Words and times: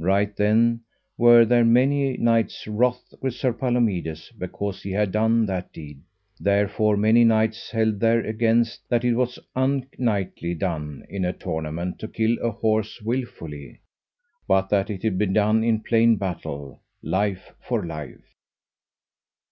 Right 0.00 0.34
then 0.36 0.80
were 1.16 1.44
there 1.44 1.64
many 1.64 2.16
knights 2.16 2.66
wroth 2.66 3.14
with 3.22 3.34
Sir 3.34 3.52
Palomides 3.52 4.32
because 4.36 4.82
he 4.82 4.90
had 4.90 5.12
done 5.12 5.46
that 5.46 5.72
deed; 5.72 6.00
therefore 6.40 6.96
many 6.96 7.22
knights 7.22 7.70
held 7.70 8.00
there 8.00 8.18
against 8.18 8.80
that 8.88 9.04
it 9.04 9.14
was 9.14 9.38
unknightly 9.54 10.56
done 10.56 11.06
in 11.08 11.24
a 11.24 11.32
tournament 11.32 12.00
to 12.00 12.08
kill 12.08 12.36
an 12.44 12.50
horse 12.50 13.00
wilfully, 13.00 13.78
but 14.48 14.70
that 14.70 14.90
it 14.90 15.04
had 15.04 15.18
been 15.18 15.34
done 15.34 15.62
in 15.62 15.78
plain 15.84 16.16
battle, 16.16 16.80
life 17.00 17.52
for 17.62 17.86
life. 17.86 18.34